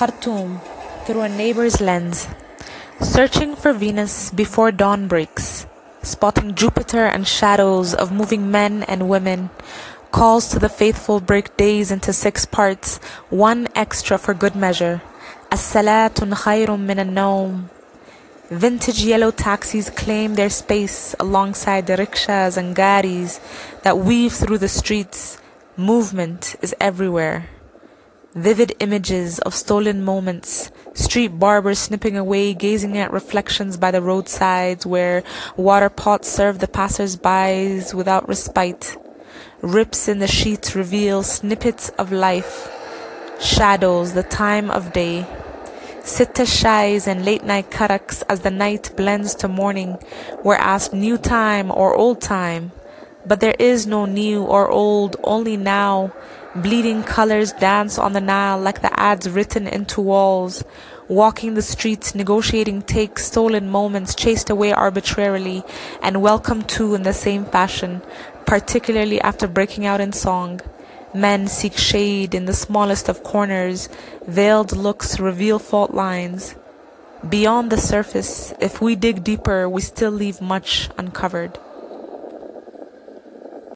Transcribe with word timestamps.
Khartoum 0.00 0.62
through 1.04 1.20
a 1.20 1.28
neighbor's 1.28 1.78
lens, 1.78 2.26
searching 3.02 3.54
for 3.54 3.74
Venus 3.74 4.30
before 4.30 4.72
dawn 4.72 5.08
breaks, 5.08 5.66
spotting 6.00 6.54
Jupiter 6.54 7.04
and 7.04 7.28
shadows 7.28 7.92
of 7.92 8.10
moving 8.10 8.50
men 8.50 8.82
and 8.84 9.10
women, 9.10 9.50
calls 10.10 10.48
to 10.48 10.58
the 10.58 10.70
faithful 10.70 11.20
break 11.20 11.54
days 11.58 11.90
into 11.90 12.14
six 12.14 12.46
parts, 12.46 12.96
one 13.28 13.68
extra 13.74 14.16
for 14.16 14.32
good 14.32 14.56
measure. 14.56 15.02
As-salatun 15.52 16.32
khayrun 16.32 16.80
min 16.80 16.98
al-nawm. 16.98 17.68
Vintage 18.48 19.04
yellow 19.04 19.30
taxis 19.30 19.90
claim 19.90 20.34
their 20.34 20.48
space 20.48 21.14
alongside 21.20 21.86
the 21.86 21.98
rickshaws 21.98 22.56
and 22.56 22.74
garis 22.74 23.38
that 23.82 23.98
weave 23.98 24.32
through 24.32 24.64
the 24.64 24.72
streets. 24.80 25.36
Movement 25.76 26.56
is 26.62 26.74
everywhere. 26.80 27.50
Vivid 28.34 28.76
images 28.78 29.40
of 29.40 29.56
stolen 29.56 30.04
moments, 30.04 30.70
street 30.94 31.40
barbers 31.40 31.80
snipping 31.80 32.16
away, 32.16 32.54
gazing 32.54 32.96
at 32.96 33.12
reflections 33.12 33.76
by 33.76 33.90
the 33.90 34.00
roadsides 34.00 34.86
where 34.86 35.24
water 35.56 35.90
pots 35.90 36.28
serve 36.28 36.60
the 36.60 36.68
passers-by 36.68 37.82
without 37.92 38.28
respite. 38.28 38.96
Rips 39.62 40.06
in 40.06 40.20
the 40.20 40.28
sheets 40.28 40.76
reveal 40.76 41.24
snippets 41.24 41.88
of 41.98 42.12
life, 42.12 42.70
shadows, 43.40 44.12
the 44.12 44.22
time 44.22 44.70
of 44.70 44.92
day. 44.92 45.26
Sitta 46.02 46.46
shais 46.46 47.08
and 47.08 47.24
late 47.24 47.42
night 47.42 47.70
karaks 47.72 48.22
as 48.28 48.40
the 48.40 48.50
night 48.50 48.92
blends 48.96 49.34
to 49.34 49.48
morning 49.48 49.98
were 50.44 50.54
asked 50.54 50.92
new 50.92 51.18
time 51.18 51.72
or 51.72 51.96
old 51.96 52.20
time. 52.20 52.70
But 53.26 53.40
there 53.40 53.56
is 53.58 53.86
no 53.86 54.06
new 54.06 54.42
or 54.42 54.68
old, 54.70 55.16
only 55.22 55.56
now. 55.56 56.12
Bleeding 56.54 57.04
colors 57.04 57.52
dance 57.52 57.96
on 57.98 58.12
the 58.12 58.20
Nile 58.20 58.58
like 58.58 58.82
the 58.82 58.98
ads 58.98 59.28
written 59.28 59.68
into 59.68 60.00
walls. 60.00 60.64
Walking 61.06 61.54
the 61.54 61.62
streets, 61.62 62.14
negotiating 62.14 62.82
takes 62.82 63.26
stolen 63.26 63.68
moments 63.68 64.14
chased 64.14 64.50
away 64.50 64.72
arbitrarily 64.72 65.62
and 66.02 66.22
welcomed 66.22 66.68
to 66.70 66.94
in 66.94 67.02
the 67.02 67.12
same 67.12 67.44
fashion, 67.44 68.02
particularly 68.46 69.20
after 69.20 69.46
breaking 69.46 69.86
out 69.86 70.00
in 70.00 70.12
song. 70.12 70.60
Men 71.12 71.48
seek 71.48 71.76
shade 71.76 72.34
in 72.34 72.46
the 72.46 72.52
smallest 72.52 73.08
of 73.08 73.22
corners, 73.24 73.88
veiled 74.26 74.76
looks 74.76 75.18
reveal 75.18 75.58
fault 75.58 75.92
lines. 75.92 76.54
Beyond 77.28 77.70
the 77.70 77.78
surface, 77.78 78.54
if 78.60 78.80
we 78.80 78.96
dig 78.96 79.22
deeper, 79.24 79.68
we 79.68 79.82
still 79.82 80.12
leave 80.12 80.40
much 80.40 80.88
uncovered. 80.96 81.58